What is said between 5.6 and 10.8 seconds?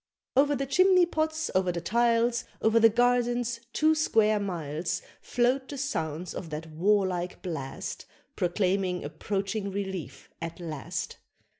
the sounds of that warlike blast, Proclaiming approaching relief at